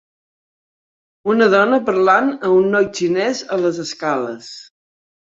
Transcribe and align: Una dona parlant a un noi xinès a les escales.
Una 1.33 1.47
dona 1.53 1.77
parlant 1.89 2.31
a 2.47 2.49
un 2.59 2.71
noi 2.75 2.87
xinès 3.01 3.43
a 3.57 3.61
les 3.65 3.77
escales. 3.85 4.49